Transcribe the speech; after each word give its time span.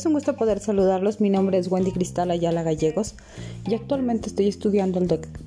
Es 0.00 0.06
un 0.06 0.14
gusto 0.14 0.34
poder 0.34 0.60
saludarlos. 0.60 1.20
Mi 1.20 1.28
nombre 1.28 1.58
es 1.58 1.70
Wendy 1.70 1.92
Cristal 1.92 2.30
Ayala 2.30 2.62
Gallegos 2.62 3.16
y 3.66 3.74
actualmente 3.74 4.28
estoy 4.30 4.48
estudiando 4.48 4.98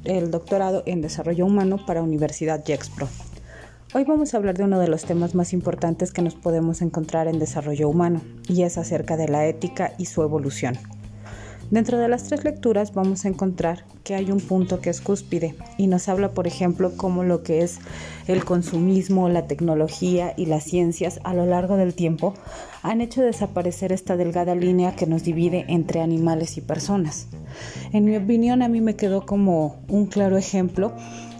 el, 0.03 0.29
doctorado 0.29 0.83
en 0.85 1.01
Desarrollo 1.01 1.47
Humano 1.47 1.83
para 1.87 2.03
Universidad 2.03 2.63
Jexpro. 2.63 3.09
Hoy 3.95 4.03
vamos 4.03 4.31
a 4.31 4.37
hablar 4.37 4.55
de 4.55 4.63
uno 4.63 4.77
de 4.77 4.89
los 4.89 5.05
temas 5.05 5.33
más 5.33 5.53
importantes 5.53 6.11
que 6.11 6.21
nos 6.21 6.35
podemos 6.35 6.83
encontrar 6.83 7.27
en 7.27 7.39
desarrollo 7.39 7.89
humano 7.89 8.21
y 8.47 8.61
es 8.61 8.77
acerca 8.77 9.17
de 9.17 9.27
la 9.27 9.47
ética 9.47 9.95
y 9.97 10.05
su 10.05 10.21
evolución. 10.21 10.77
Dentro 11.73 11.97
de 11.97 12.07
las 12.07 12.25
tres 12.25 12.43
lecturas 12.43 12.93
vamos 12.93 13.25
a 13.25 13.29
encontrar 13.29 13.83
que 14.03 14.13
hay 14.13 14.29
un 14.29 14.39
punto 14.39 14.79
que 14.79 14.91
es 14.91 15.01
cúspide 15.01 15.55
y 15.75 15.87
nos 15.87 16.07
habla, 16.07 16.35
por 16.35 16.45
ejemplo, 16.45 16.91
cómo 16.95 17.23
lo 17.23 17.41
que 17.41 17.63
es 17.63 17.79
el 18.27 18.45
consumismo, 18.45 19.27
la 19.27 19.47
tecnología 19.47 20.35
y 20.37 20.45
las 20.45 20.65
ciencias 20.65 21.19
a 21.23 21.33
lo 21.33 21.47
largo 21.47 21.75
del 21.75 21.95
tiempo 21.95 22.35
han 22.83 23.01
hecho 23.01 23.23
desaparecer 23.23 23.91
esta 23.91 24.15
delgada 24.17 24.53
línea 24.53 24.95
que 24.95 25.07
nos 25.07 25.23
divide 25.23 25.65
entre 25.67 26.01
animales 26.01 26.57
y 26.57 26.61
personas. 26.61 27.25
En 27.91 28.05
mi 28.05 28.15
opinión, 28.17 28.61
a 28.61 28.67
mí 28.67 28.79
me 28.79 28.95
quedó 28.95 29.25
como 29.25 29.81
un 29.87 30.05
claro 30.05 30.37
ejemplo 30.37 30.93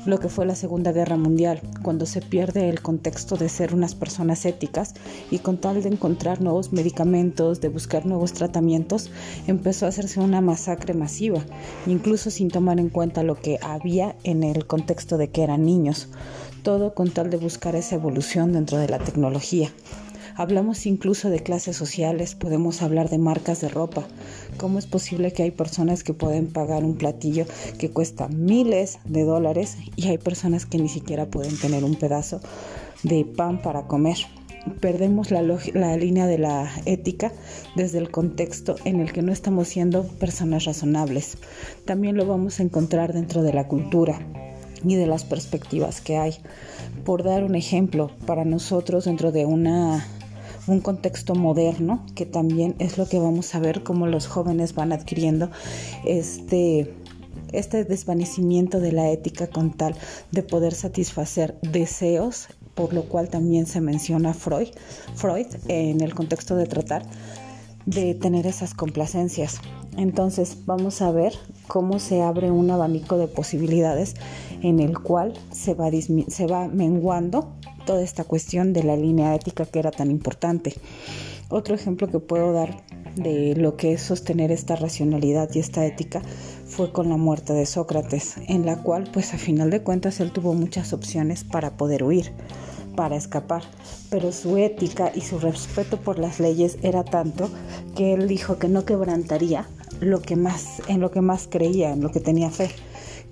lo 0.06 0.20
que 0.20 0.30
fue 0.30 0.46
la 0.46 0.56
Segunda 0.56 0.92
Guerra 0.92 1.18
Mundial, 1.18 1.62
cuando 1.82 2.06
se 2.06 2.22
pierde 2.22 2.70
el 2.70 2.82
contexto 2.82 3.38
de 3.38 3.50
ser 3.50 3.74
unas 3.74 3.96
personas 3.96 4.46
éticas 4.46 4.94
y 5.32 5.40
con 5.40 5.58
tal 5.58 5.82
de 5.82 5.90
encontrar 5.90 6.42
nuevos 6.42 6.74
medicamentos, 6.74 7.62
de 7.62 7.70
buscar 7.70 8.06
nuevos 8.06 8.34
tratamientos, 8.34 9.12
empezó 9.48 9.86
a 9.86 9.90
hacerse 9.90 10.20
una 10.20 10.42
masacre 10.42 10.94
masiva, 10.94 11.40
incluso 11.86 12.32
sin 12.32 12.50
tomar 12.50 12.80
en 12.80 12.90
cuenta 12.90 13.24
lo 13.24 13.36
que 13.36 13.60
había 13.62 14.16
en 14.24 14.44
el 14.44 14.68
contexto 14.68 15.18
de 15.18 15.30
que 15.30 15.44
eran 15.44 15.66
niños, 15.66 16.10
todo 16.64 16.94
con 16.94 17.10
tal 17.10 17.30
de 17.30 17.38
buscar 17.38 17.76
esa 17.76 17.96
evolución 17.96 18.54
dentro 18.54 18.78
de 18.78 18.90
la 18.90 19.00
tecnología. 19.00 19.70
Hablamos 20.36 20.86
incluso 20.88 21.30
de 21.30 21.42
clases 21.42 21.78
sociales, 21.78 22.34
podemos 22.34 22.82
hablar 22.82 23.10
de 23.10 23.20
marcas 23.20 23.62
de 23.62 23.70
ropa. 23.70 24.04
¿Cómo 24.58 24.80
es 24.80 24.88
posible 24.88 25.32
que 25.32 25.44
hay 25.44 25.52
personas 25.52 26.04
que 26.04 26.14
pueden 26.14 26.48
pagar 26.48 26.84
un 26.84 26.96
platillo 26.96 27.46
que 27.78 27.92
cuesta 27.92 28.28
miles 28.30 28.98
de 29.06 29.24
dólares 29.24 29.78
y 29.96 30.08
hay 30.08 30.18
personas 30.18 30.66
que 30.66 30.80
ni 30.80 30.90
siquiera 30.90 31.28
pueden 31.28 31.58
tener 31.58 31.84
un 31.84 31.96
pedazo 31.96 32.42
de 33.04 33.26
pan 33.26 33.62
para 33.62 33.88
comer? 33.88 34.18
perdemos 34.80 35.30
la, 35.30 35.42
la, 35.42 35.98
línea 35.98 36.26
de 36.26 36.38
la 36.38 36.72
ética 36.86 37.34
desde 37.76 37.98
el 37.98 38.10
contexto 38.10 38.78
en 38.86 39.02
el 39.02 39.12
que 39.12 39.22
no 39.22 39.34
estamos 39.34 39.68
siendo 39.68 40.04
personas 40.04 40.64
razonables. 40.64 41.38
También 41.84 42.16
lo 42.16 42.26
vamos 42.26 42.60
a 42.60 42.64
encontrar 42.64 43.12
dentro 43.12 43.44
de 43.44 43.52
la 43.52 43.68
cultura 43.68 44.20
y 44.86 44.96
de 44.96 45.08
las 45.08 45.24
perspectivas 45.24 46.02
que 46.02 46.18
hay. 46.18 46.38
Por 47.04 47.24
dar 47.24 47.44
un 47.44 47.56
ejemplo, 47.56 48.12
para 48.26 48.46
nosotros 48.46 49.06
dentro 49.06 49.32
de 49.32 49.46
una 49.46 50.06
un 50.68 50.80
contexto 50.80 51.36
moderno, 51.36 52.06
que 52.16 52.26
también 52.26 52.76
es 52.80 52.98
lo 52.98 53.08
que 53.08 53.20
vamos 53.20 53.54
a 53.56 53.60
ver 53.60 53.84
cómo 53.84 54.08
los 54.08 54.28
jóvenes 54.28 54.74
van 54.76 54.92
adquiriendo 54.92 55.50
este 56.06 56.94
este 57.52 57.84
desvanecimiento 57.86 58.80
de 58.80 58.92
la 58.92 59.12
ética 59.12 59.48
con 59.48 59.72
tal 59.72 59.96
de 60.32 60.42
poder 60.42 60.74
satisfacer 60.74 61.60
deseos, 61.62 62.48
por 62.74 62.94
lo 62.94 63.04
cual 63.04 63.30
también 63.30 63.68
se 63.68 63.80
menciona 63.80 64.34
Freud, 64.34 64.70
Freud 65.16 65.48
en 65.68 66.02
el 66.02 66.16
contexto 66.16 66.56
de 66.56 66.66
tratar 66.66 67.04
de 67.86 68.16
tener 68.16 68.48
esas 68.48 68.74
complacencias. 68.74 69.60
Entonces 69.98 70.66
vamos 70.66 71.02
a 71.02 71.12
ver 71.12 71.34
cómo 71.68 72.00
se 72.00 72.24
abre 72.24 72.50
un 72.50 72.72
abanico 72.72 73.18
de 73.18 73.28
posibilidades 73.28 74.16
en 74.62 74.80
el 74.80 74.98
cual 75.00 75.34
se 75.52 75.76
va, 75.76 75.90
se 76.28 76.48
va 76.48 76.68
menguando 76.68 77.54
toda 77.86 78.04
esta 78.04 78.24
cuestión 78.24 78.74
de 78.74 78.84
la 78.84 78.96
línea 78.96 79.36
ética 79.36 79.66
que 79.66 79.80
era 79.80 79.92
tan 79.92 80.12
importante. 80.12 80.74
Otro 81.50 81.76
ejemplo 81.76 82.08
que 82.08 82.20
puedo 82.20 82.54
dar 82.54 82.84
de 83.16 83.56
lo 83.56 83.78
que 83.78 83.94
es 83.94 84.02
sostener 84.02 84.52
esta 84.52 84.76
racionalidad 84.76 85.50
y 85.54 85.60
esta 85.60 85.86
ética 85.86 86.22
fue 86.66 86.92
con 86.92 87.10
la 87.10 87.18
muerte 87.18 87.54
de 87.54 87.66
Sócrates, 87.66 88.36
en 88.48 88.66
la 88.66 88.82
cual 88.82 89.10
pues 89.14 89.34
a 89.34 89.38
final 89.38 89.70
de 89.70 89.84
cuentas 89.84 90.20
él 90.20 90.32
tuvo 90.32 90.54
muchas 90.54 90.94
opciones 90.94 91.44
para 91.44 91.78
poder 91.78 92.04
huir, 92.04 92.32
para 92.96 93.16
escapar, 93.16 93.64
pero 94.10 94.32
su 94.32 94.58
ética 94.58 95.12
y 95.14 95.22
su 95.22 95.40
respeto 95.40 95.98
por 95.98 96.18
las 96.18 96.40
leyes 96.40 96.78
era 96.82 97.04
tanto 97.04 97.50
que 97.96 98.14
él 98.14 98.28
dijo 98.28 98.58
que 98.58 98.68
no 98.68 98.86
quebrantaría 98.86 99.68
lo 100.00 100.22
que 100.22 100.36
más 100.36 100.82
en 100.88 101.00
lo 101.00 101.12
que 101.12 101.22
más 101.22 101.48
creía, 101.50 101.92
en 101.92 102.02
lo 102.02 102.12
que 102.12 102.20
tenía 102.20 102.50
fe 102.50 102.72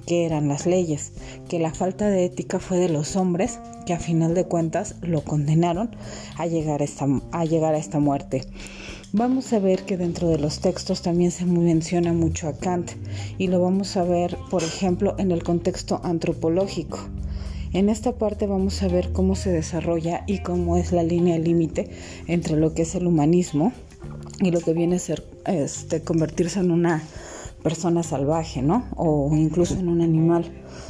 que 0.05 0.25
eran 0.25 0.47
las 0.47 0.65
leyes, 0.65 1.13
que 1.49 1.59
la 1.59 1.73
falta 1.73 2.09
de 2.09 2.25
ética 2.25 2.59
fue 2.59 2.77
de 2.77 2.89
los 2.89 3.15
hombres 3.15 3.59
que 3.85 3.93
a 3.93 3.99
final 3.99 4.33
de 4.33 4.45
cuentas 4.45 4.95
lo 5.01 5.23
condenaron 5.23 5.95
a 6.37 6.47
llegar 6.47 6.81
a 6.81 6.85
esta, 6.85 7.07
a 7.31 7.45
llegar 7.45 7.73
a 7.73 7.77
esta 7.77 7.99
muerte. 7.99 8.43
Vamos 9.13 9.51
a 9.51 9.59
ver 9.59 9.83
que 9.83 9.97
dentro 9.97 10.29
de 10.29 10.37
los 10.37 10.59
textos 10.59 11.01
también 11.01 11.31
se 11.31 11.45
menciona 11.45 12.13
mucho 12.13 12.47
a 12.47 12.53
Kant 12.53 12.91
y 13.37 13.47
lo 13.47 13.61
vamos 13.61 13.97
a 13.97 14.03
ver, 14.03 14.37
por 14.49 14.63
ejemplo, 14.63 15.15
en 15.17 15.31
el 15.31 15.43
contexto 15.43 15.99
antropológico. 16.03 16.99
En 17.73 17.89
esta 17.89 18.13
parte 18.13 18.47
vamos 18.47 18.81
a 18.83 18.87
ver 18.87 19.11
cómo 19.11 19.35
se 19.35 19.51
desarrolla 19.51 20.23
y 20.27 20.39
cómo 20.39 20.77
es 20.77 20.91
la 20.91 21.03
línea 21.03 21.37
límite 21.39 21.89
entre 22.27 22.55
lo 22.55 22.73
que 22.73 22.83
es 22.83 22.95
el 22.95 23.07
humanismo 23.07 23.73
y 24.39 24.51
lo 24.51 24.59
que 24.59 24.73
viene 24.73 24.95
a 24.95 24.99
ser 24.99 25.25
este, 25.45 26.01
convertirse 26.01 26.59
en 26.59 26.71
una 26.71 27.03
persona 27.63 28.03
salvaje, 28.03 28.61
¿no? 28.61 28.85
O 28.95 29.29
incluso 29.35 29.75
en 29.75 29.89
un 29.89 30.01
animal. 30.01 30.45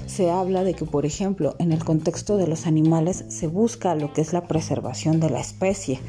Se 0.06 0.30
habla 0.30 0.64
de 0.64 0.74
que, 0.74 0.86
por 0.86 1.06
ejemplo, 1.06 1.56
en 1.60 1.72
el 1.72 1.84
contexto 1.84 2.38
de 2.38 2.48
los 2.48 2.68
animales 2.68 3.26
se 3.28 3.48
busca 3.48 3.96
lo 3.96 4.14
que 4.14 4.22
es 4.22 4.34
la 4.34 4.48
preservación 4.48 5.20
de 5.20 5.30
la 5.30 5.40
especie. 5.40 6.00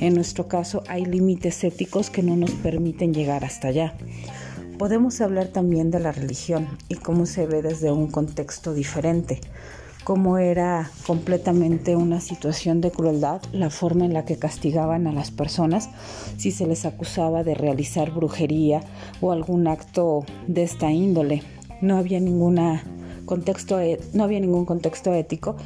En 0.00 0.14
nuestro 0.14 0.48
caso 0.48 0.82
hay 0.88 1.04
límites 1.04 1.62
éticos 1.64 2.10
que 2.10 2.22
no 2.22 2.36
nos 2.36 2.52
permiten 2.52 3.14
llegar 3.14 3.44
hasta 3.44 3.68
allá. 3.68 3.94
Podemos 4.78 5.20
hablar 5.20 5.48
también 5.48 5.90
de 5.90 6.00
la 6.00 6.10
religión 6.10 6.66
y 6.88 6.96
cómo 6.96 7.26
se 7.26 7.46
ve 7.46 7.62
desde 7.62 7.92
un 7.92 8.08
contexto 8.08 8.74
diferente 8.74 9.40
cómo 10.04 10.36
era 10.36 10.90
completamente 11.06 11.96
una 11.96 12.20
situación 12.20 12.82
de 12.82 12.90
crueldad 12.90 13.40
la 13.52 13.70
forma 13.70 14.04
en 14.04 14.12
la 14.12 14.26
que 14.26 14.38
castigaban 14.38 15.06
a 15.06 15.12
las 15.12 15.30
personas 15.30 15.88
si 16.36 16.50
se 16.50 16.66
les 16.66 16.84
acusaba 16.84 17.42
de 17.42 17.54
realizar 17.54 18.12
brujería 18.12 18.82
o 19.22 19.32
algún 19.32 19.66
acto 19.66 20.24
de 20.46 20.62
esta 20.62 20.92
índole. 20.92 21.42
No 21.80 21.96
había 21.96 22.20
ninguna 22.20 22.84
contexto, 23.24 23.80
e, 23.80 23.98
no 24.12 24.24
había 24.24 24.40
ningún 24.40 24.66
contexto 24.66 25.12
ético 25.14 25.56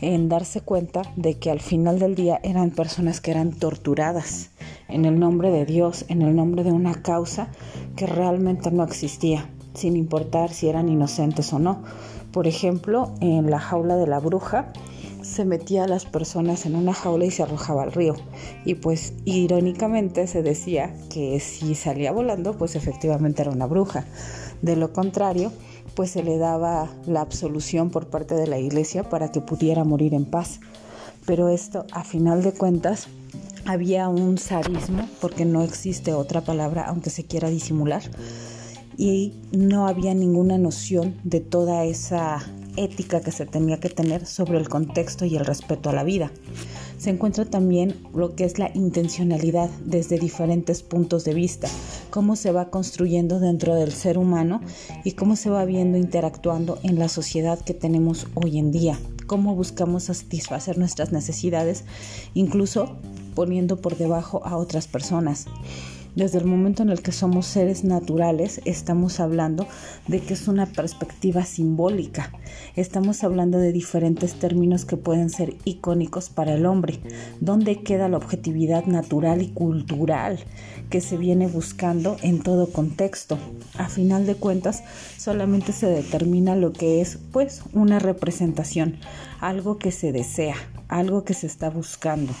en 0.00 0.28
darse 0.28 0.60
cuenta 0.60 1.02
de 1.14 1.38
que 1.38 1.52
al 1.52 1.60
final 1.60 2.00
del 2.00 2.16
día 2.16 2.40
eran 2.42 2.70
personas 2.70 3.20
que 3.20 3.30
eran 3.30 3.52
torturadas 3.52 4.50
en 4.88 5.04
el 5.04 5.20
nombre 5.20 5.50
de 5.50 5.64
Dios, 5.64 6.04
en 6.08 6.22
el 6.22 6.34
nombre 6.34 6.64
de 6.64 6.72
una 6.72 7.00
causa 7.00 7.48
que 7.94 8.06
realmente 8.06 8.72
no 8.72 8.82
existía, 8.82 9.48
sin 9.72 9.96
importar 9.96 10.52
si 10.52 10.68
eran 10.68 10.88
inocentes 10.88 11.52
o 11.52 11.60
no 11.60 11.82
por 12.34 12.48
ejemplo, 12.48 13.14
en 13.20 13.48
la 13.48 13.60
jaula 13.60 13.94
de 13.94 14.08
la 14.08 14.18
bruja 14.18 14.72
se 15.22 15.44
metía 15.44 15.84
a 15.84 15.88
las 15.88 16.04
personas 16.04 16.66
en 16.66 16.74
una 16.74 16.92
jaula 16.92 17.26
y 17.26 17.30
se 17.30 17.44
arrojaba 17.44 17.84
al 17.84 17.92
río. 17.92 18.16
Y 18.64 18.74
pues 18.74 19.12
irónicamente 19.24 20.26
se 20.26 20.42
decía 20.42 20.92
que 21.10 21.38
si 21.38 21.76
salía 21.76 22.10
volando, 22.10 22.58
pues 22.58 22.74
efectivamente 22.74 23.42
era 23.42 23.52
una 23.52 23.66
bruja. 23.66 24.04
De 24.62 24.74
lo 24.74 24.92
contrario, 24.92 25.52
pues 25.94 26.10
se 26.10 26.24
le 26.24 26.36
daba 26.36 26.90
la 27.06 27.20
absolución 27.20 27.90
por 27.90 28.08
parte 28.08 28.34
de 28.34 28.48
la 28.48 28.58
iglesia 28.58 29.08
para 29.08 29.30
que 29.30 29.40
pudiera 29.40 29.84
morir 29.84 30.12
en 30.12 30.24
paz. 30.24 30.58
Pero 31.26 31.48
esto, 31.48 31.86
a 31.92 32.02
final 32.02 32.42
de 32.42 32.52
cuentas, 32.52 33.06
había 33.64 34.08
un 34.08 34.38
zarismo, 34.38 35.08
porque 35.20 35.44
no 35.44 35.62
existe 35.62 36.12
otra 36.12 36.40
palabra, 36.40 36.84
aunque 36.88 37.10
se 37.10 37.24
quiera 37.26 37.48
disimular, 37.48 38.02
y 38.96 39.32
no 39.52 39.88
había 39.88 40.14
ninguna 40.14 40.58
noción 40.58 41.14
de 41.24 41.40
toda 41.40 41.84
esa 41.84 42.44
ética 42.76 43.20
que 43.20 43.30
se 43.30 43.46
tenía 43.46 43.78
que 43.78 43.88
tener 43.88 44.26
sobre 44.26 44.58
el 44.58 44.68
contexto 44.68 45.24
y 45.24 45.36
el 45.36 45.44
respeto 45.44 45.90
a 45.90 45.92
la 45.92 46.04
vida. 46.04 46.30
Se 46.98 47.10
encuentra 47.10 47.44
también 47.44 47.94
lo 48.14 48.34
que 48.34 48.44
es 48.44 48.58
la 48.58 48.70
intencionalidad 48.74 49.68
desde 49.84 50.18
diferentes 50.18 50.82
puntos 50.82 51.24
de 51.24 51.34
vista, 51.34 51.68
cómo 52.10 52.34
se 52.36 52.50
va 52.50 52.70
construyendo 52.70 53.40
dentro 53.40 53.74
del 53.74 53.92
ser 53.92 54.16
humano 54.16 54.60
y 55.04 55.12
cómo 55.12 55.36
se 55.36 55.50
va 55.50 55.64
viendo 55.64 55.98
interactuando 55.98 56.78
en 56.82 56.98
la 56.98 57.08
sociedad 57.08 57.60
que 57.60 57.74
tenemos 57.74 58.26
hoy 58.34 58.58
en 58.58 58.70
día, 58.70 58.98
cómo 59.26 59.54
buscamos 59.54 60.04
satisfacer 60.04 60.78
nuestras 60.78 61.12
necesidades, 61.12 61.84
incluso 62.32 62.96
poniendo 63.34 63.76
por 63.80 63.96
debajo 63.96 64.42
a 64.46 64.56
otras 64.56 64.86
personas. 64.86 65.46
Desde 66.14 66.38
el 66.38 66.44
momento 66.44 66.84
en 66.84 66.90
el 66.90 67.02
que 67.02 67.10
somos 67.10 67.44
seres 67.44 67.82
naturales, 67.82 68.60
estamos 68.64 69.18
hablando 69.18 69.66
de 70.06 70.20
que 70.20 70.34
es 70.34 70.46
una 70.46 70.66
perspectiva 70.66 71.44
simbólica. 71.44 72.30
Estamos 72.76 73.24
hablando 73.24 73.58
de 73.58 73.72
diferentes 73.72 74.38
términos 74.38 74.84
que 74.84 74.96
pueden 74.96 75.28
ser 75.28 75.56
icónicos 75.64 76.28
para 76.28 76.54
el 76.54 76.66
hombre. 76.66 77.00
¿Dónde 77.40 77.82
queda 77.82 78.08
la 78.08 78.18
objetividad 78.18 78.86
natural 78.86 79.42
y 79.42 79.48
cultural 79.48 80.38
que 80.88 81.00
se 81.00 81.16
viene 81.16 81.48
buscando 81.48 82.16
en 82.22 82.44
todo 82.44 82.70
contexto? 82.70 83.36
A 83.76 83.88
final 83.88 84.24
de 84.24 84.36
cuentas, 84.36 84.84
solamente 85.18 85.72
se 85.72 85.88
determina 85.88 86.54
lo 86.54 86.72
que 86.72 87.00
es, 87.00 87.18
pues, 87.32 87.62
una 87.72 87.98
representación, 87.98 88.98
algo 89.40 89.78
que 89.78 89.90
se 89.90 90.12
desea, 90.12 90.54
algo 90.86 91.24
que 91.24 91.34
se 91.34 91.48
está 91.48 91.70
buscando. 91.70 92.32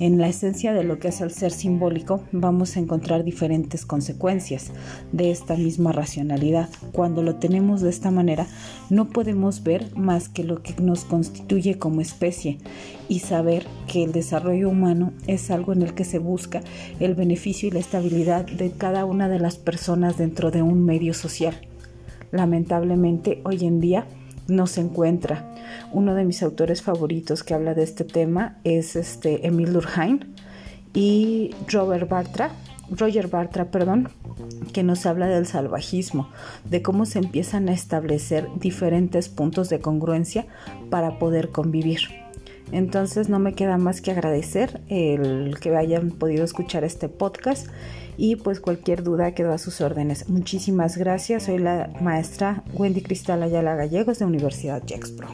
En 0.00 0.16
la 0.16 0.28
esencia 0.28 0.72
de 0.72 0.82
lo 0.82 0.98
que 0.98 1.08
es 1.08 1.20
el 1.20 1.30
ser 1.30 1.52
simbólico 1.52 2.22
vamos 2.32 2.74
a 2.74 2.80
encontrar 2.80 3.22
diferentes 3.22 3.84
consecuencias 3.84 4.70
de 5.12 5.30
esta 5.30 5.56
misma 5.56 5.92
racionalidad. 5.92 6.70
Cuando 6.92 7.22
lo 7.22 7.34
tenemos 7.34 7.82
de 7.82 7.90
esta 7.90 8.10
manera 8.10 8.46
no 8.88 9.10
podemos 9.10 9.62
ver 9.62 9.94
más 9.96 10.30
que 10.30 10.42
lo 10.42 10.62
que 10.62 10.74
nos 10.80 11.04
constituye 11.04 11.78
como 11.78 12.00
especie 12.00 12.56
y 13.10 13.18
saber 13.18 13.66
que 13.86 14.02
el 14.02 14.12
desarrollo 14.12 14.70
humano 14.70 15.12
es 15.26 15.50
algo 15.50 15.74
en 15.74 15.82
el 15.82 15.92
que 15.92 16.04
se 16.04 16.18
busca 16.18 16.62
el 16.98 17.14
beneficio 17.14 17.68
y 17.68 17.72
la 17.72 17.80
estabilidad 17.80 18.46
de 18.46 18.70
cada 18.70 19.04
una 19.04 19.28
de 19.28 19.38
las 19.38 19.58
personas 19.58 20.16
dentro 20.16 20.50
de 20.50 20.62
un 20.62 20.82
medio 20.82 21.12
social. 21.12 21.54
Lamentablemente 22.32 23.42
hoy 23.44 23.66
en 23.66 23.80
día 23.80 24.06
no 24.50 24.66
se 24.66 24.80
encuentra. 24.80 25.54
Uno 25.92 26.14
de 26.14 26.24
mis 26.24 26.42
autores 26.42 26.82
favoritos 26.82 27.42
que 27.42 27.54
habla 27.54 27.74
de 27.74 27.82
este 27.82 28.04
tema 28.04 28.58
es 28.64 28.96
este 28.96 29.46
Emil 29.46 29.72
Durkheim 29.72 30.20
y 30.94 31.54
Robert 31.68 32.08
Bartra, 32.08 32.50
Roger 32.90 33.28
Bartra, 33.28 33.70
perdón, 33.70 34.08
que 34.72 34.82
nos 34.82 35.06
habla 35.06 35.28
del 35.28 35.46
salvajismo, 35.46 36.28
de 36.64 36.82
cómo 36.82 37.06
se 37.06 37.20
empiezan 37.20 37.68
a 37.68 37.72
establecer 37.72 38.48
diferentes 38.56 39.28
puntos 39.28 39.68
de 39.68 39.80
congruencia 39.80 40.46
para 40.90 41.18
poder 41.18 41.50
convivir. 41.50 42.00
Entonces 42.72 43.28
no 43.28 43.38
me 43.38 43.54
queda 43.54 43.78
más 43.78 44.00
que 44.00 44.10
agradecer 44.10 44.80
el 44.88 45.58
que 45.60 45.76
hayan 45.76 46.10
podido 46.10 46.44
escuchar 46.44 46.84
este 46.84 47.08
podcast 47.08 47.68
y 48.16 48.36
pues 48.36 48.60
cualquier 48.60 49.02
duda 49.02 49.34
quedó 49.34 49.52
a 49.52 49.58
sus 49.58 49.80
órdenes. 49.80 50.28
Muchísimas 50.28 50.96
gracias. 50.96 51.44
Soy 51.44 51.58
la 51.58 51.90
maestra 52.00 52.62
Wendy 52.74 53.02
Cristal 53.02 53.42
Ayala 53.42 53.74
Gallegos 53.74 54.18
de 54.18 54.26
Universidad 54.26 54.82
Jexpro. 54.86 55.28